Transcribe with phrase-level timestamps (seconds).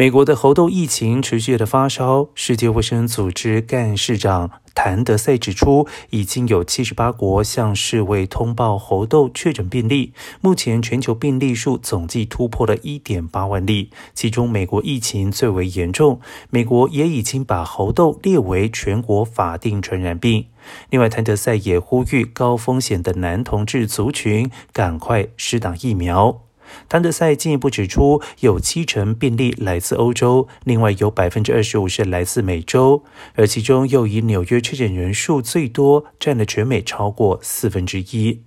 [0.00, 20.46] 美国的猴痘疫情持续的发烧，世界卫生组织干事长谭德赛指出，已经有七十八国向世卫通报猴痘确诊病例，目前全球病例数总计突破了一点八万例，其中美国疫情最为严重，美国也已经把猴痘列为全国法定传染病。
[20.88, 26.49] 另外，谭德赛也呼吁高风险的男同志族群赶快施打疫苗。
[26.88, 33.04] 谭德赛进一步指出，有七成病例来自欧洲，另外有百分之二十五是来自美洲，
[33.34, 38.42] 而其中又以纽约确诊人数最多，占了全美超过四分之一。